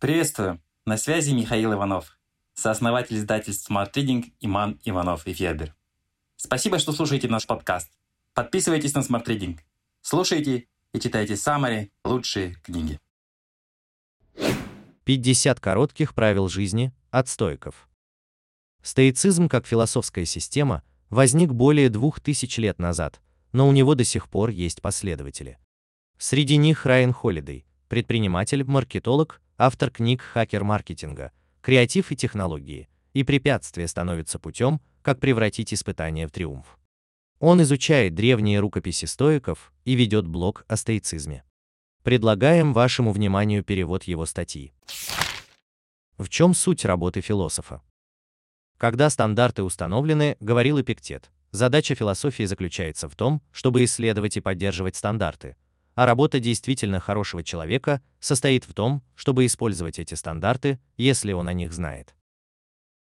Приветствую! 0.00 0.62
На 0.86 0.96
связи 0.96 1.32
Михаил 1.32 1.74
Иванов, 1.74 2.18
сооснователь 2.54 3.18
издательств 3.18 3.70
Smart 3.70 3.92
Reading 3.92 4.32
Иман 4.40 4.80
Иванов 4.82 5.26
и 5.26 5.34
Федер. 5.34 5.74
Спасибо, 6.36 6.78
что 6.78 6.92
слушаете 6.92 7.28
наш 7.28 7.46
подкаст. 7.46 7.92
Подписывайтесь 8.32 8.94
на 8.94 9.00
Smart 9.00 9.26
Reading. 9.26 9.58
Слушайте 10.00 10.68
и 10.94 11.00
читайте 11.00 11.36
самые 11.36 11.90
лучшие 12.02 12.54
книги. 12.62 12.98
50 15.04 15.60
коротких 15.60 16.14
правил 16.14 16.48
жизни 16.48 16.94
от 17.10 17.28
стоиков. 17.28 17.86
Стоицизм 18.82 19.50
как 19.50 19.66
философская 19.66 20.24
система 20.24 20.82
возник 21.10 21.52
более 21.52 21.90
двух 21.90 22.20
тысяч 22.20 22.56
лет 22.56 22.78
назад, 22.78 23.20
но 23.52 23.68
у 23.68 23.72
него 23.72 23.94
до 23.94 24.04
сих 24.04 24.30
пор 24.30 24.48
есть 24.48 24.80
последователи. 24.80 25.58
Среди 26.16 26.56
них 26.56 26.86
Райан 26.86 27.12
Холидей, 27.12 27.66
предприниматель, 27.88 28.64
маркетолог, 28.64 29.42
автор 29.60 29.90
книг 29.90 30.22
«Хакер 30.22 30.64
креатив 31.60 32.10
и 32.10 32.16
технологии, 32.16 32.88
и 33.12 33.24
препятствия 33.24 33.86
становятся 33.88 34.38
путем, 34.38 34.80
как 35.02 35.20
превратить 35.20 35.74
испытание 35.74 36.26
в 36.26 36.30
триумф. 36.30 36.78
Он 37.40 37.60
изучает 37.60 38.14
древние 38.14 38.58
рукописи 38.60 39.04
стоиков 39.04 39.74
и 39.84 39.96
ведет 39.96 40.26
блог 40.26 40.64
о 40.66 40.76
стоицизме. 40.76 41.44
Предлагаем 42.02 42.72
вашему 42.72 43.12
вниманию 43.12 43.62
перевод 43.62 44.04
его 44.04 44.24
статьи. 44.24 44.72
В 46.16 46.30
чем 46.30 46.54
суть 46.54 46.86
работы 46.86 47.20
философа? 47.20 47.82
Когда 48.78 49.10
стандарты 49.10 49.62
установлены, 49.62 50.38
говорил 50.40 50.80
Эпиктет, 50.80 51.30
задача 51.50 51.94
философии 51.94 52.44
заключается 52.44 53.10
в 53.10 53.14
том, 53.14 53.42
чтобы 53.52 53.84
исследовать 53.84 54.38
и 54.38 54.40
поддерживать 54.40 54.96
стандарты, 54.96 55.56
а 56.00 56.06
работа 56.06 56.40
действительно 56.40 56.98
хорошего 56.98 57.44
человека 57.44 58.00
состоит 58.20 58.64
в 58.64 58.72
том, 58.72 59.02
чтобы 59.14 59.44
использовать 59.44 59.98
эти 59.98 60.14
стандарты, 60.14 60.80
если 60.96 61.32
он 61.32 61.46
о 61.46 61.52
них 61.52 61.74
знает. 61.74 62.14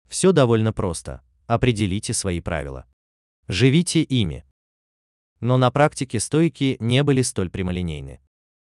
Все 0.09 0.33
довольно 0.33 0.73
просто. 0.73 1.21
Определите 1.47 2.13
свои 2.13 2.41
правила. 2.41 2.85
Живите 3.47 4.01
ими. 4.01 4.43
Но 5.39 5.57
на 5.57 5.71
практике 5.71 6.19
стойки 6.19 6.75
не 6.81 7.01
были 7.01 7.21
столь 7.21 7.49
прямолинейны. 7.49 8.19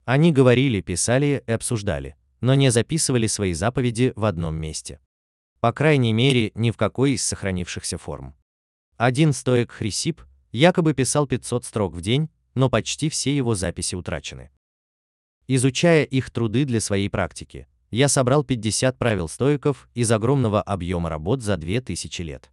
Они 0.05 0.31
говорили, 0.31 0.83
писали 0.83 1.43
и 1.45 1.51
обсуждали, 1.51 2.15
но 2.41 2.55
не 2.55 2.71
записывали 2.71 3.27
свои 3.27 3.55
заповеди 3.55 4.13
в 4.15 4.25
одном 4.25 4.55
месте. 4.55 5.01
По 5.59 5.73
крайней 5.73 6.13
мере, 6.13 6.53
ни 6.55 6.71
в 6.71 6.77
какой 6.77 7.15
из 7.15 7.25
сохранившихся 7.25 7.99
форм. 7.99 8.37
Один 8.97 9.33
стоик 9.33 9.73
Хрисип 9.73 10.23
якобы 10.53 10.95
писал 10.95 11.27
500 11.27 11.65
строк 11.65 11.93
в 11.93 12.01
день, 12.01 12.31
но 12.55 12.69
почти 12.69 13.09
все 13.09 13.35
его 13.37 13.55
записи 13.55 13.95
утрачены. 13.95 14.51
Изучая 15.49 16.05
их 16.05 16.31
труды 16.31 16.65
для 16.65 16.81
своей 16.81 17.09
практики, 17.09 17.67
я 17.91 18.09
собрал 18.09 18.43
50 18.45 18.99
правил 18.99 19.29
стоиков 19.29 19.89
из 19.95 20.11
огромного 20.11 20.63
объема 20.63 21.11
работ 21.11 21.43
за 21.43 21.57
2000 21.57 22.23
лет. 22.23 22.51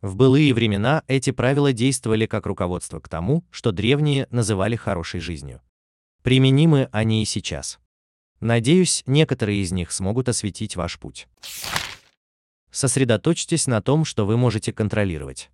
В 0.00 0.16
былые 0.16 0.52
времена 0.52 1.04
эти 1.06 1.30
правила 1.30 1.72
действовали 1.72 2.26
как 2.26 2.46
руководство 2.46 2.98
к 2.98 3.08
тому, 3.08 3.44
что 3.50 3.70
древние 3.70 4.26
называли 4.30 4.74
хорошей 4.74 5.20
жизнью. 5.20 5.62
Применимы 6.22 6.88
они 6.90 7.22
и 7.22 7.24
сейчас. 7.24 7.78
Надеюсь, 8.40 9.04
некоторые 9.06 9.62
из 9.62 9.70
них 9.70 9.92
смогут 9.92 10.28
осветить 10.28 10.74
ваш 10.74 10.98
путь. 10.98 11.28
Сосредоточьтесь 12.72 13.68
на 13.68 13.80
том, 13.80 14.04
что 14.04 14.26
вы 14.26 14.36
можете 14.36 14.72
контролировать. 14.72 15.50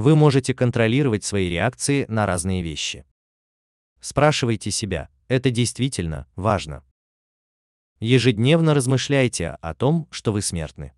Вы 0.00 0.16
можете 0.16 0.54
контролировать 0.54 1.24
свои 1.24 1.50
реакции 1.50 2.06
на 2.08 2.24
разные 2.24 2.62
вещи. 2.62 3.04
Спрашивайте 4.00 4.70
себя, 4.70 5.10
это 5.28 5.50
действительно 5.50 6.26
важно. 6.36 6.82
Ежедневно 7.98 8.72
размышляйте 8.72 9.50
о 9.60 9.74
том, 9.74 10.08
что 10.10 10.32
вы 10.32 10.40
смертны. 10.40 10.94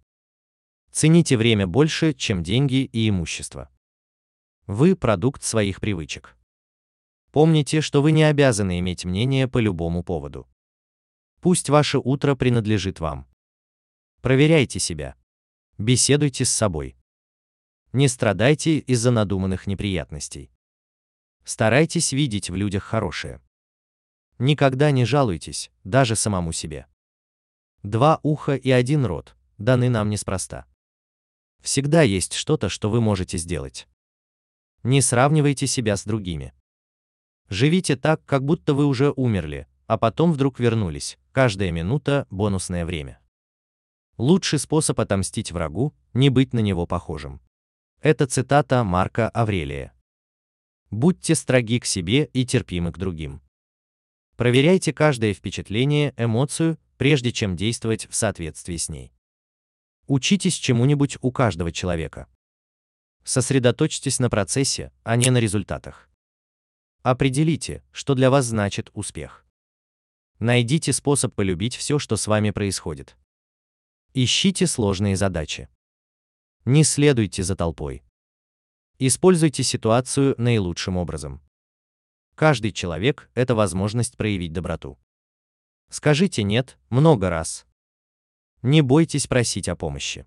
Цените 0.93 1.37
время 1.37 1.67
больше, 1.67 2.15
чем 2.15 2.45
деньги 2.45 2.85
и 2.85 3.09
имущество. 3.09 3.71
Вы 4.69 4.95
продукт 4.95 5.43
своих 5.43 5.81
привычек. 5.81 6.37
Помните, 7.33 7.81
что 7.81 8.03
вы 8.03 8.13
не 8.13 8.23
обязаны 8.23 8.79
иметь 8.79 9.05
мнение 9.05 9.49
по 9.49 9.59
любому 9.59 10.05
поводу. 10.05 10.47
Пусть 11.41 11.71
ваше 11.71 11.99
утро 11.99 12.37
принадлежит 12.37 13.01
вам. 13.01 13.27
Проверяйте 14.21 14.79
себя. 14.79 15.17
Беседуйте 15.77 16.45
с 16.45 16.51
собой. 16.51 16.95
Не 17.93 18.09
страдайте 18.09 18.79
из-за 18.79 19.11
надуманных 19.11 19.67
неприятностей. 19.67 20.51
Старайтесь 21.45 22.13
видеть 22.13 22.49
в 22.49 22.55
людях 22.55 22.85
хорошее. 22.85 23.43
Никогда 24.39 24.91
не 24.91 25.05
жалуйтесь, 25.05 25.71
даже 25.85 26.17
самому 26.17 26.53
себе. 26.53 26.87
Два 27.83 28.19
уха 28.23 28.57
и 28.57 28.71
один 28.71 29.05
рот 29.05 29.37
даны 29.59 29.91
нам 29.91 30.09
неспроста. 30.09 30.65
Всегда 31.61 32.01
есть 32.01 32.33
что-то, 32.33 32.71
что 32.71 32.89
вы 32.89 33.03
можете 33.03 33.37
сделать. 33.37 33.87
Не 34.85 35.03
сравнивайте 35.03 35.67
себя 35.67 35.99
с 35.99 36.05
другими. 36.05 36.55
Живите 37.51 37.97
так, 37.97 38.25
как 38.25 38.43
будто 38.43 38.73
вы 38.73 38.87
уже 38.87 39.13
умерли, 39.15 39.69
а 39.87 39.99
потом 39.99 40.33
вдруг 40.33 40.59
вернулись. 40.59 41.19
Каждая 41.33 41.71
минута– 41.71 42.27
бонусное 42.31 42.87
время. 42.87 43.21
Лучший 44.17 44.59
способ 44.59 44.99
отомстить 44.99 45.53
врагу– 45.53 45.93
не 46.15 46.31
быть 46.31 46.55
на 46.55 46.61
него 46.61 46.87
похожим. 46.87 47.42
Это 48.03 48.27
цитата 48.27 48.83
Марка 48.83 49.29
Аврелия. 49.29 49.95
Будьте 50.91 51.37
строги 51.37 51.79
к 51.79 51.85
себе 51.85 52.25
и 52.33 52.45
терпимы 52.45 52.91
к 52.91 52.99
другим. 52.99 53.41
Проверяйте 54.35 54.93
каждое 54.93 55.33
впечатление, 55.33 56.13
эмоцию, 56.17 56.81
прежде 56.97 57.31
чем 57.31 57.55
действовать 57.55 58.09
в 58.11 58.17
соответствии 58.17 58.77
с 58.77 58.89
ней. 58.89 59.13
Учитесь 60.09 60.55
чему-нибудь 60.55 61.17
у 61.21 61.31
каждого 61.31 61.71
человека. 61.71 62.27
Сосредоточьтесь 63.23 64.19
на 64.19 64.29
процессе, 64.29 64.91
а 65.05 65.15
не 65.15 65.31
на 65.31 65.39
результатах. 65.39 66.11
Определите, 67.03 67.85
что 67.93 68.17
для 68.17 68.31
вас 68.31 68.47
значит 68.47 68.91
успех. 68.95 69.47
Найдите 70.41 70.93
способ 70.93 71.37
полюбить 71.37 71.77
все, 71.77 72.01
что 72.01 72.17
с 72.17 72.27
вами 72.27 72.51
происходит. 72.51 73.17
Ищите 74.13 74.67
сложные 74.67 75.15
задачи. 75.15 75.69
Не 76.65 76.85
следуйте 76.85 77.43
за 77.43 77.57
толпой. 77.57 78.05
Используйте 78.99 79.63
ситуацию 79.63 80.35
наилучшим 80.39 80.97
образом. 80.97 81.41
Каждый 82.35 82.73
человек– 82.73 83.31
это 83.35 83.55
возможность 83.55 84.17
проявить 84.17 84.53
доброту. 84.53 84.99
Скажите 85.89 86.43
«нет» 86.43 86.79
много 86.89 87.31
раз, 87.31 87.67
не 88.63 88.81
бойтесь 88.81 89.27
просить 89.27 89.69
о 89.69 89.75
помощи. 89.75 90.25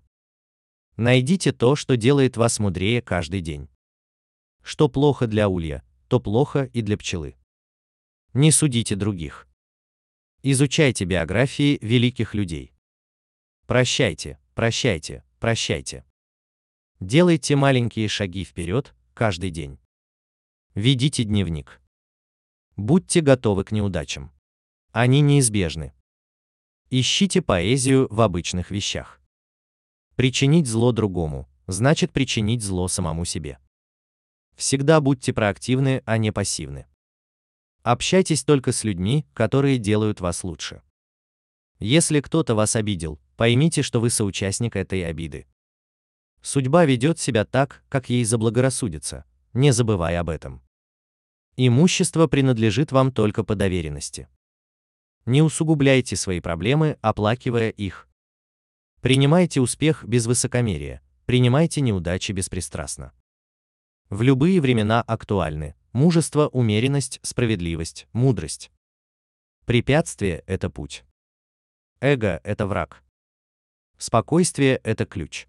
Найдите 0.96 1.52
то, 1.52 1.74
что 1.74 1.96
делает 1.96 2.36
вас 2.36 2.58
мудрее 2.58 3.00
каждый 3.00 3.40
день. 3.40 3.70
Что 4.62 4.90
плохо 4.90 5.26
для 5.26 5.48
улья, 5.48 5.82
то 6.08 6.20
плохо 6.20 6.64
и 6.74 6.82
для 6.82 6.98
пчелы. 6.98 7.34
Не 8.34 8.50
судите 8.50 8.94
других. 8.94 9.48
Изучайте 10.42 11.06
биографии 11.06 11.78
великих 11.80 12.34
людей. 12.34 12.74
Прощайте, 13.66 14.38
прощайте, 14.54 15.24
прощайте. 15.40 16.04
Делайте 17.00 17.56
маленькие 17.56 18.08
шаги 18.08 18.44
вперед 18.44 18.94
каждый 19.12 19.50
день. 19.50 19.78
Ведите 20.74 21.24
дневник. 21.24 21.80
Будьте 22.76 23.20
готовы 23.20 23.64
к 23.64 23.72
неудачам. 23.72 24.32
Они 24.92 25.20
неизбежны. 25.20 25.92
Ищите 26.88 27.42
поэзию 27.42 28.06
в 28.10 28.20
обычных 28.20 28.70
вещах. 28.70 29.20
Причинить 30.14 30.66
зло 30.66 30.92
другому 30.92 31.48
значит 31.66 32.12
причинить 32.12 32.62
зло 32.62 32.88
самому 32.88 33.24
себе. 33.24 33.58
Всегда 34.54 35.00
будьте 35.00 35.32
проактивны, 35.32 36.02
а 36.06 36.16
не 36.16 36.32
пассивны. 36.32 36.86
Общайтесь 37.82 38.42
только 38.42 38.72
с 38.72 38.84
людьми, 38.84 39.26
которые 39.34 39.78
делают 39.78 40.20
вас 40.20 40.44
лучше. 40.44 40.82
Если 41.78 42.20
кто-то 42.20 42.54
вас 42.54 42.74
обидел, 42.74 43.20
поймите, 43.36 43.82
что 43.82 44.00
вы 44.00 44.10
соучастник 44.10 44.76
этой 44.76 45.06
обиды. 45.06 45.46
Судьба 46.46 46.84
ведет 46.84 47.18
себя 47.18 47.44
так, 47.44 47.82
как 47.88 48.08
ей 48.08 48.24
заблагорассудится, 48.24 49.24
не 49.52 49.72
забывай 49.72 50.16
об 50.16 50.28
этом. 50.28 50.62
Имущество 51.56 52.28
принадлежит 52.28 52.92
вам 52.92 53.10
только 53.10 53.42
по 53.42 53.56
доверенности. 53.56 54.28
Не 55.24 55.42
усугубляйте 55.42 56.14
свои 56.14 56.38
проблемы, 56.38 56.98
оплакивая 57.00 57.70
их. 57.70 58.08
Принимайте 59.00 59.60
успех 59.60 60.04
без 60.04 60.26
высокомерия, 60.26 61.02
принимайте 61.24 61.80
неудачи 61.80 62.30
беспристрастно. 62.30 63.12
В 64.08 64.22
любые 64.22 64.60
времена 64.60 65.02
актуальны 65.02 65.74
мужество, 65.92 66.46
умеренность, 66.46 67.18
справедливость, 67.24 68.06
мудрость. 68.12 68.70
Препятствие– 69.64 70.44
это 70.46 70.70
путь. 70.70 71.04
Эго– 72.00 72.40
это 72.44 72.68
враг. 72.68 73.02
Спокойствие– 73.98 74.76
это 74.84 75.06
ключ. 75.06 75.48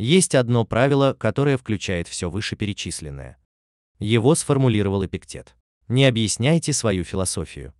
Есть 0.00 0.34
одно 0.34 0.64
правило, 0.64 1.12
которое 1.12 1.56
включает 1.56 2.08
все 2.08 2.30
вышеперечисленное. 2.30 3.38
Его 3.98 4.34
сформулировал 4.34 5.04
Эпиктет. 5.04 5.54
Не 5.88 6.06
объясняйте 6.06 6.72
свою 6.72 7.04
философию 7.04 7.74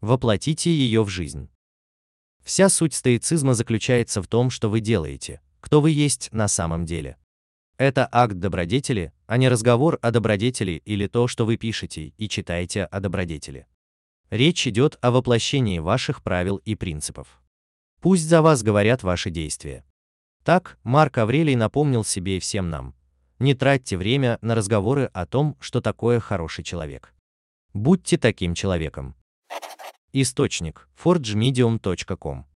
воплотите 0.00 0.70
ее 0.70 1.02
в 1.02 1.08
жизнь. 1.08 1.48
Вся 2.44 2.68
суть 2.68 2.94
стоицизма 2.94 3.54
заключается 3.54 4.22
в 4.22 4.28
том, 4.28 4.50
что 4.50 4.68
вы 4.68 4.80
делаете, 4.80 5.40
кто 5.60 5.80
вы 5.80 5.90
есть 5.90 6.32
на 6.32 6.48
самом 6.48 6.84
деле. 6.84 7.16
Это 7.76 8.08
акт 8.10 8.34
добродетели, 8.34 9.12
а 9.26 9.36
не 9.36 9.48
разговор 9.48 9.98
о 10.00 10.10
добродетели 10.10 10.82
или 10.84 11.06
то, 11.08 11.26
что 11.26 11.44
вы 11.44 11.56
пишете 11.56 12.14
и 12.16 12.28
читаете 12.28 12.84
о 12.84 13.00
добродетели. 13.00 13.66
Речь 14.30 14.66
идет 14.66 14.98
о 15.02 15.10
воплощении 15.10 15.78
ваших 15.78 16.22
правил 16.22 16.56
и 16.58 16.74
принципов. 16.74 17.40
Пусть 18.00 18.24
за 18.28 18.42
вас 18.42 18.62
говорят 18.62 19.02
ваши 19.02 19.30
действия. 19.30 19.84
Так, 20.46 20.78
Марк 20.84 21.18
Аврелий 21.18 21.56
напомнил 21.56 22.04
себе 22.04 22.36
и 22.36 22.38
всем 22.38 22.70
нам. 22.70 22.94
Не 23.40 23.54
тратьте 23.54 23.96
время 23.96 24.38
на 24.42 24.54
разговоры 24.54 25.10
о 25.12 25.26
том, 25.26 25.56
что 25.58 25.80
такое 25.80 26.20
хороший 26.20 26.62
человек. 26.62 27.12
Будьте 27.74 28.16
таким 28.16 28.54
человеком. 28.54 29.16
Источник 30.12 30.88
forgemedium.com 31.02 32.46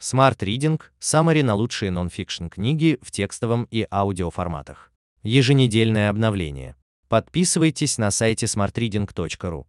Smart 0.00 0.38
Reading– 0.38 0.80
Summary 0.98 1.42
на 1.42 1.54
лучшие 1.54 1.90
нон-фикшн 1.90 2.46
книги 2.46 2.98
в 3.02 3.10
текстовом 3.10 3.68
и 3.70 3.86
аудиоформатах. 3.90 4.90
Еженедельное 5.22 6.08
обновление. 6.08 6.74
Подписывайтесь 7.08 7.98
на 7.98 8.10
сайте 8.10 8.46
smartreading.ru. 8.46 9.66